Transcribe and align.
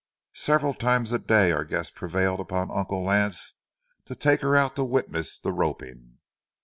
Several 0.33 0.73
times 0.73 1.11
a 1.11 1.19
day 1.19 1.51
our 1.51 1.63
guest 1.63 1.93
prevailed 1.93 2.51
on 2.51 2.71
Uncle 2.71 3.03
Lance 3.03 3.53
to 4.05 4.15
take 4.15 4.41
her 4.41 4.55
out 4.57 4.75
to 4.77 4.83
witness 4.83 5.39
the 5.39 5.51
roping. 5.51 6.17